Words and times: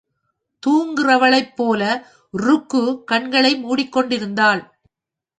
தூங்குகிறவளைப் 0.63 1.55
போல 1.55 1.81
ருக்கு 2.33 3.03
கண்களை 3.03 3.55
மூடிக் 3.55 3.91
கொண்டிருந்தாள். 3.91 4.61